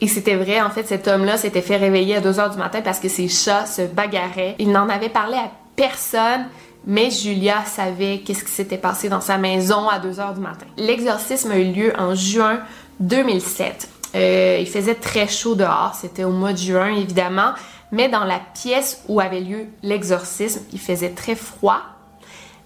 Et 0.00 0.08
c'était 0.08 0.36
vrai, 0.36 0.60
en 0.60 0.70
fait, 0.70 0.86
cet 0.86 1.08
homme-là 1.08 1.36
s'était 1.36 1.62
fait 1.62 1.76
réveiller 1.76 2.16
à 2.16 2.20
2 2.20 2.38
heures 2.38 2.50
du 2.50 2.58
matin 2.58 2.80
parce 2.82 3.00
que 3.00 3.08
ses 3.08 3.28
chats 3.28 3.66
se 3.66 3.82
bagarraient. 3.82 4.54
Il 4.58 4.70
n'en 4.70 4.88
avait 4.88 5.08
parlé 5.08 5.36
à 5.36 5.50
personne, 5.74 6.46
mais 6.86 7.10
Julia 7.10 7.64
savait 7.64 8.22
qu'est-ce 8.24 8.44
qui 8.44 8.50
s'était 8.50 8.78
passé 8.78 9.08
dans 9.08 9.20
sa 9.20 9.38
maison 9.38 9.88
à 9.88 9.98
2 9.98 10.20
heures 10.20 10.34
du 10.34 10.40
matin. 10.40 10.66
L'exorcisme 10.76 11.50
a 11.50 11.58
eu 11.58 11.72
lieu 11.72 11.92
en 11.98 12.14
juin 12.14 12.60
2007. 13.00 13.88
Euh, 14.14 14.58
il 14.60 14.68
faisait 14.68 14.94
très 14.94 15.28
chaud 15.28 15.54
dehors, 15.54 15.94
c'était 15.94 16.24
au 16.24 16.30
mois 16.30 16.52
de 16.52 16.58
juin 16.58 16.94
évidemment, 16.94 17.52
mais 17.92 18.08
dans 18.08 18.24
la 18.24 18.40
pièce 18.54 19.02
où 19.06 19.20
avait 19.20 19.40
lieu 19.40 19.66
l'exorcisme, 19.82 20.62
il 20.72 20.80
faisait 20.80 21.10
très 21.10 21.34
froid. 21.34 21.80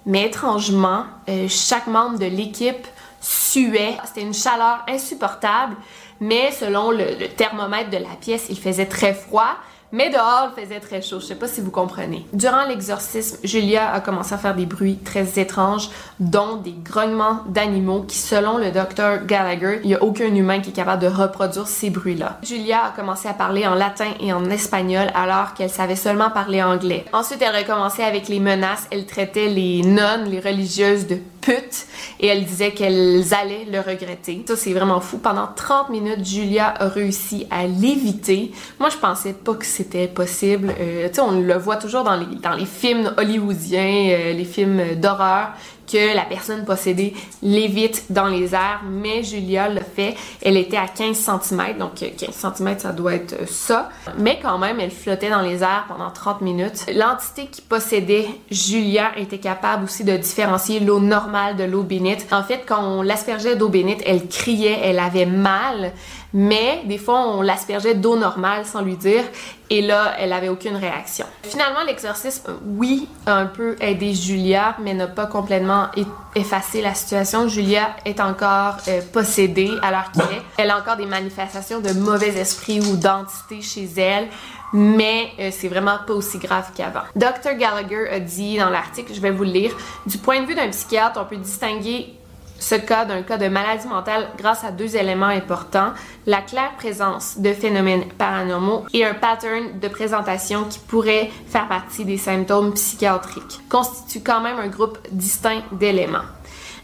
Mais 0.07 0.27
étrangement, 0.27 1.05
euh, 1.29 1.47
chaque 1.49 1.87
membre 1.87 2.19
de 2.19 2.27
l'équipe 2.27 2.87
suait. 3.21 3.97
C'était 4.05 4.23
une 4.23 4.35
chaleur 4.35 4.85
insupportable 4.89 5.77
mais 6.23 6.53
selon 6.53 6.93
le, 6.93 7.27
thermomètre 7.37 7.91
de 7.91 7.97
la 7.97 8.15
pièce, 8.21 8.47
il 8.49 8.59
faisait 8.59 8.87
très 8.87 9.13
froid. 9.13 9.57
Mais 9.95 10.09
dehors, 10.09 10.53
il 10.57 10.63
faisait 10.63 10.81
très 10.81 11.03
chaud. 11.03 11.21
Je 11.21 11.27
sais 11.27 11.35
pas 11.35 11.49
si 11.49 11.61
vous 11.61 11.71
comprenez. 11.71 12.25
Durant 12.33 12.65
l'exorcisme, 12.65 13.37
Julia 13.45 13.93
a 13.93 14.01
commencé 14.01 14.33
à 14.33 14.39
faire 14.39 14.55
des 14.55 14.65
bruits 14.65 14.97
très 15.05 15.39
étranges, 15.39 15.91
dont 16.19 16.57
des 16.57 16.73
grognements 16.73 17.41
d'animaux 17.49 18.05
qui, 18.09 18.17
selon 18.17 18.57
le 18.57 18.71
docteur 18.71 19.27
Gallagher, 19.27 19.81
il 19.85 19.91
y 19.91 19.95
a 19.95 20.03
aucun 20.03 20.35
humain 20.35 20.61
qui 20.61 20.71
est 20.71 20.73
capable 20.73 21.03
de 21.03 21.09
reproduire 21.09 21.67
ces 21.67 21.91
bruits-là. 21.91 22.39
Julia 22.43 22.85
a 22.87 22.91
commencé 22.91 23.29
à 23.29 23.35
parler 23.35 23.67
en 23.67 23.75
latin 23.75 24.09
et 24.19 24.33
en 24.33 24.49
espagnol 24.49 25.09
alors 25.15 25.53
qu'elle 25.53 25.69
savait 25.69 25.97
seulement 25.97 26.31
parler 26.31 26.63
anglais. 26.63 27.05
Ensuite, 27.13 27.43
elle 27.43 27.55
a 27.55 27.59
recommencé 27.59 28.03
avec 28.03 28.29
les 28.29 28.41
menaces. 28.41 28.87
Elle 28.91 29.05
traitait 29.05 29.49
les 29.49 29.83
nonnes, 29.83 30.25
les 30.31 30.41
religieuses 30.41 31.07
de 31.07 31.19
pute 31.43 31.87
et 32.21 32.29
elle 32.29 32.45
disait 32.45 32.71
qu'elles 32.71 33.35
allaient 33.35 33.67
le 33.71 33.81
regretter. 33.81 34.43
Ça, 34.47 34.57
c'est 34.57 34.73
vraiment 34.73 35.01
fou. 35.01 35.19
Pendant 35.19 35.49
30 35.55 35.91
minutes, 35.91 36.25
Julia 36.25 36.73
a 36.79 36.89
réussi 36.89 37.47
à 37.51 37.67
l'éviter. 37.67 38.53
Moi, 38.81 38.89
je 38.89 38.97
pensais 38.97 39.35
pas 39.35 39.55
que 39.55 39.67
c'était 39.67 40.09
possible. 40.09 40.73
Euh, 40.81 41.09
tu 41.09 41.15
sais, 41.15 41.21
on 41.21 41.41
le 41.41 41.55
voit 41.55 41.77
toujours 41.77 42.05
dans 42.05 42.17
les, 42.17 42.67
films 42.67 43.13
hollywoodiens, 43.17 44.11
euh, 44.13 44.33
les 44.33 44.45
films 44.45 44.95
d'horreur 44.97 45.53
que 45.93 46.15
la 46.15 46.25
personne 46.25 46.65
possédée 46.65 47.15
l'évite 47.43 48.05
dans 48.11 48.29
les 48.29 48.55
airs, 48.55 48.83
mais 48.89 49.23
Julia 49.23 49.69
l'a 49.69 49.83
fait. 49.83 50.15
Elle 50.43 50.57
était 50.57 50.77
à 50.77 50.87
15 50.89 51.17
cm, 51.17 51.79
donc 51.79 51.95
15 51.95 52.31
cm 52.31 52.79
ça 52.79 52.93
doit 52.93 53.15
être 53.15 53.49
ça. 53.49 53.91
Mais 54.19 54.39
quand 54.43 54.59
même, 54.59 54.81
elle 54.81 54.91
flottait 54.91 55.31
dans 55.31 55.43
les 55.43 55.63
airs 55.63 55.85
pendant 55.89 56.11
30 56.11 56.41
minutes. 56.41 56.87
L'entité 56.95 57.47
qui 57.47 57.61
possédait 57.61 58.27
Julia 58.51 59.13
était 59.19 59.39
capable 59.39 59.85
aussi 59.85 60.05
de 60.05 60.17
différencier 60.17 60.81
l'eau 60.81 61.01
normale 61.01 61.57
de 61.57 61.65
l'eau 61.65 61.83
bénite. 61.83 62.27
En 62.33 62.43
fait, 62.43 62.63
quand 62.67 62.83
on 62.83 63.03
l'aspergeait 63.03 63.57
d'eau 63.57 63.69
bénite, 63.69 64.03
elle 64.07 64.29
criait, 64.29 64.81
elle 64.83 64.99
avait 64.99 65.27
mal. 65.27 65.93
Mais 66.35 66.83
des 66.87 66.99
fois 66.99 67.27
on 67.29 67.43
l'aspergeait 67.43 67.95
d'eau 67.95 68.17
normale 68.17 68.65
sans 68.65 68.83
lui 68.83 68.97
dire 68.97 69.25
et 69.71 69.83
là 69.83 70.15
elle 70.19 70.33
avait 70.33 70.49
aucune 70.49 70.77
réaction. 70.77 71.27
Finalement 71.43 71.83
l'exorcisme 71.87 72.55
oui 72.65 73.09
a 73.27 73.37
un 73.37 73.47
peu 73.47 73.77
aidé 73.81 74.15
Julia 74.15 74.77
mais 74.81 74.95
n'a 74.95 75.07
pas 75.07 75.27
complètement 75.27 75.87
effacé 76.35 76.81
la 76.81 76.95
situation. 76.95 77.49
Julia 77.49 77.97
est 78.05 78.21
encore 78.21 78.77
euh, 78.89 79.01
possédée 79.13 79.71
à 79.83 79.91
l'heure 79.91 80.11
qu'elle 80.13 80.37
est. 80.37 80.43
Elle 80.59 80.71
a 80.71 80.79
encore 80.79 80.97
des 80.97 81.07
manifestations 81.07 81.81
de 81.81 81.93
mauvais 81.93 82.39
esprit 82.39 82.81
ou 82.81 82.97
d'entité 82.97 83.61
chez 83.61 83.89
elle 83.97 84.29
mais 84.73 85.31
euh, 85.39 85.51
c'est 85.53 85.69
vraiment 85.69 85.99
pas 86.07 86.15
aussi 86.15 86.39
grave 86.39 86.71
qu'avant. 86.75 87.03
Dr. 87.15 87.55
Gallagher 87.59 88.09
a 88.09 88.21
dit 88.21 88.57
dans 88.57 88.71
l'article, 88.71 89.13
je 89.15 89.21
vais 89.21 89.31
vous 89.31 89.45
le 89.45 89.51
lire, 89.51 89.77
du 90.07 90.19
point 90.19 90.41
de 90.41 90.47
vue 90.47 90.55
d'un 90.55 90.69
psychiatre, 90.71 91.21
on 91.21 91.27
peut 91.27 91.37
distinguer 91.37 92.15
ce 92.63 92.77
cas 92.77 93.05
d'un 93.05 93.23
cas 93.23 93.39
de 93.39 93.49
maladie 93.49 93.89
mentale 93.89 94.29
grâce 94.39 94.63
à 94.63 94.71
deux 94.71 94.97
éléments 94.97 95.27
importants, 95.27 95.93
la 96.27 96.41
claire 96.41 96.73
présence 96.79 97.39
de 97.39 97.53
phénomènes 97.53 98.05
paranormaux 98.17 98.85
et 98.95 99.05
un 99.05 99.15
pattern 99.15 99.81
de 99.81 99.89
présentation 99.89 100.65
qui 100.65 100.79
pourrait 100.79 101.31
faire 101.49 101.67
partie 101.67 102.05
des 102.05 102.19
symptômes 102.19 102.73
psychiatriques, 102.75 103.61
constitue 103.69 104.21
quand 104.21 104.41
même 104.41 104.59
un 104.61 104.69
groupe 104.69 104.99
distinct 105.11 105.63
d'éléments. 105.73 106.23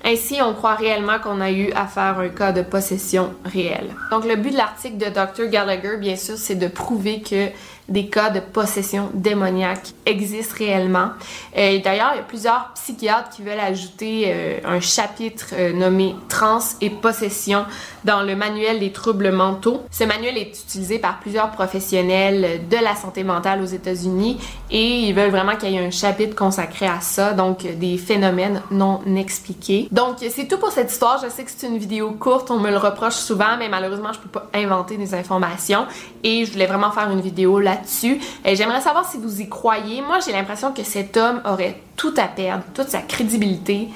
Ainsi, 0.05 0.39
on 0.43 0.55
croit 0.55 0.75
réellement 0.75 1.19
qu'on 1.19 1.41
a 1.41 1.51
eu 1.51 1.71
affaire 1.73 2.19
à 2.19 2.23
un 2.23 2.29
cas 2.29 2.53
de 2.53 2.63
possession 2.63 3.35
réelle. 3.45 3.95
Donc, 4.11 4.25
le 4.25 4.37
but 4.37 4.53
de 4.53 4.57
l'article 4.57 4.97
de 4.97 5.07
Dr. 5.07 5.49
Gallagher, 5.51 5.97
bien 5.97 6.17
sûr, 6.17 6.37
c'est 6.37 6.55
de 6.55 6.69
prouver 6.69 7.21
que 7.21 7.49
des 7.88 8.07
cas 8.07 8.30
de 8.30 8.40
possession 8.40 9.09
démoniaque 9.14 9.95
existent 10.04 10.57
réellement. 10.59 11.11
Euh, 11.57 11.78
d'ailleurs, 11.83 12.11
il 12.14 12.18
y 12.18 12.21
a 12.21 12.25
plusieurs 12.25 12.73
psychiatres 12.75 13.30
qui 13.30 13.42
veulent 13.42 13.59
ajouter 13.59 14.25
euh, 14.26 14.59
un 14.64 14.80
chapitre 14.80 15.47
euh, 15.54 15.73
nommé 15.73 16.14
Trans 16.28 16.59
et 16.80 16.90
possession 16.90 17.64
dans 18.04 18.23
le 18.23 18.37
manuel 18.37 18.80
des 18.80 18.92
troubles 18.92 19.30
mentaux. 19.30 19.83
Ce 19.90 20.04
manuel 20.04 20.37
est 20.37 20.50
utilisé 20.50 20.99
par 20.99 21.18
plusieurs 21.21 21.50
professionnels 21.50 22.68
de 22.68 22.76
la 22.76 22.95
santé 22.95 23.25
mentale 23.25 23.62
aux 23.62 23.66
États-Unis 23.66 24.38
et 24.71 25.00
ils 25.09 25.14
veulent 25.14 25.30
vraiment 25.30 25.57
qu'il 25.57 25.71
y 25.71 25.76
ait 25.76 25.87
un 25.87 25.90
chapitre 25.90 26.37
consacré 26.37 26.87
à 26.87 27.00
ça, 27.00 27.33
donc 27.33 27.66
des 27.78 27.97
phénomènes 27.97 28.62
non 28.71 29.00
expliqués. 29.16 29.88
Donc, 29.90 30.16
c'est 30.28 30.47
tout 30.47 30.59
pour 30.59 30.71
cette 30.71 30.92
histoire. 30.92 31.21
Je 31.23 31.30
sais 31.30 31.45
que 31.45 31.50
c'est 31.54 31.66
une 31.66 31.78
vidéo 31.78 32.12
courte, 32.12 32.50
on 32.50 32.59
me 32.59 32.71
le 32.71 32.76
reproche 32.76 33.14
souvent, 33.14 33.57
mais 33.59 33.68
malheureusement, 33.68 34.12
je 34.12 34.18
peux 34.18 34.28
pas 34.28 34.49
inventer 34.54 34.97
des 34.97 35.14
informations 35.14 35.87
et 36.23 36.45
je 36.45 36.52
voulais 36.52 36.66
vraiment 36.66 36.90
faire 36.90 37.11
une 37.11 37.21
vidéo 37.21 37.59
là 37.59 37.78
dessus 37.79 38.21
Et 38.45 38.57
j'aimerais 38.57 38.81
savoir 38.81 39.11
si 39.11 39.19
vous 39.19 39.41
y 39.41 39.49
croyez. 39.49 40.03
Moi, 40.03 40.19
j'ai 40.25 40.33
l'impression 40.33 40.73
que 40.73 40.83
cet 40.83 41.17
homme 41.17 41.41
aurait 41.45 41.81
tout 41.97 42.15
à 42.17 42.29
perdre, 42.29 42.65
toute 42.75 42.89
sa 42.89 43.01
crédibilité 43.01 43.89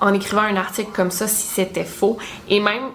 en 0.00 0.14
écrivant 0.14 0.42
un 0.42 0.56
article 0.56 0.90
comme 0.92 1.10
ça 1.10 1.28
si 1.28 1.46
c'était 1.46 1.84
faux. 1.84 2.18
Et 2.48 2.60
même 2.60 2.90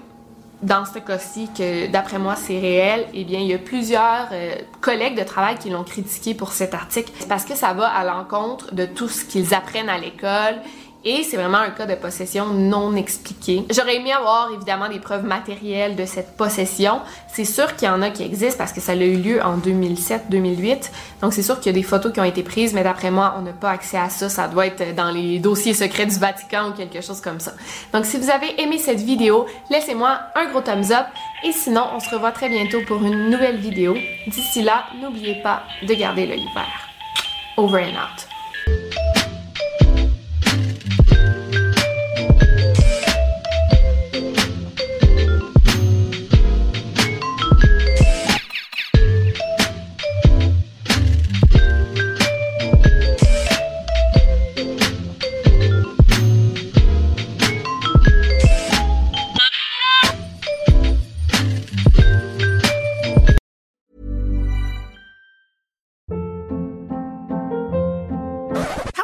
dans 0.61 0.85
ce 0.85 0.99
cas-ci, 0.99 1.49
que 1.55 1.87
d'après 1.87 2.17
moi 2.17 2.35
c'est 2.35 2.59
réel, 2.59 3.07
eh 3.13 3.23
bien 3.23 3.39
il 3.39 3.47
y 3.47 3.53
a 3.53 3.57
plusieurs 3.57 4.29
euh, 4.31 4.55
collègues 4.81 5.17
de 5.17 5.23
travail 5.23 5.57
qui 5.59 5.69
l'ont 5.69 5.83
critiqué 5.83 6.33
pour 6.33 6.51
cet 6.53 6.73
article 6.73 7.11
parce 7.29 7.45
que 7.45 7.55
ça 7.55 7.73
va 7.73 7.87
à 7.87 8.03
l'encontre 8.03 8.73
de 8.73 8.85
tout 8.85 9.07
ce 9.07 9.25
qu'ils 9.25 9.53
apprennent 9.53 9.89
à 9.89 9.97
l'école 9.97 10.61
et 11.05 11.21
c'est 11.23 11.37
vraiment 11.37 11.59
un 11.59 11.69
cas 11.69 11.85
de 11.85 11.93
possession 11.93 12.47
non 12.47 12.95
expliqué. 12.95 13.63
J'aurais 13.69 13.97
aimé 13.97 14.11
avoir 14.11 14.51
évidemment 14.51 14.89
des 14.89 14.99
preuves 14.99 15.23
matérielles 15.23 15.95
de 15.95 16.05
cette 16.05 16.35
possession. 16.35 16.99
C'est 17.31 17.45
sûr 17.45 17.75
qu'il 17.75 17.87
y 17.87 17.91
en 17.91 18.01
a 18.01 18.09
qui 18.09 18.23
existent 18.23 18.57
parce 18.57 18.73
que 18.73 18.81
ça 18.81 18.93
a 18.93 18.95
eu 18.95 19.17
lieu 19.17 19.39
en 19.43 19.59
2007-2008. 19.59 20.89
Donc 21.21 21.33
c'est 21.33 21.43
sûr 21.43 21.59
qu'il 21.59 21.67
y 21.67 21.75
a 21.75 21.77
des 21.79 21.83
photos 21.83 22.11
qui 22.11 22.19
ont 22.19 22.25
été 22.25 22.41
prises, 22.41 22.73
mais 22.73 22.83
d'après 22.83 23.11
moi, 23.11 23.35
on 23.37 23.43
n'a 23.43 23.53
pas 23.53 23.69
accès 23.69 23.97
à 23.97 24.09
ça. 24.09 24.29
Ça 24.29 24.47
doit 24.47 24.65
être 24.65 24.95
dans 24.95 25.11
les 25.11 25.37
dossiers 25.37 25.75
secrets 25.75 26.07
du 26.07 26.17
Vatican 26.17 26.69
ou 26.69 26.73
quelque 26.73 27.01
chose 27.01 27.21
comme 27.21 27.39
ça. 27.39 27.53
Donc 27.93 28.05
si 28.05 28.17
vous 28.17 28.31
avez 28.31 28.59
aimé 28.59 28.79
cette 28.79 29.01
vidéo, 29.01 29.45
laissez-moi 29.69 30.19
un 30.33 30.45
gros 30.47 30.61
thumbs 30.61 30.91
up. 30.91 31.05
Et 31.43 31.51
sinon, 31.51 31.83
on 31.93 31.99
se 31.99 32.09
revoit 32.09 32.31
très 32.31 32.49
bientôt 32.49 32.79
pour 32.87 32.97
une 33.03 33.29
nouvelle 33.29 33.57
vidéo. 33.57 33.95
D'ici 34.25 34.63
là, 34.63 34.85
n'oubliez 34.99 35.35
pas 35.43 35.61
de 35.87 35.93
garder 35.93 36.25
l'œil 36.25 36.43
ouvert. 36.51 36.89
Over 37.57 37.83
and 37.83 37.95
out. 37.95 38.34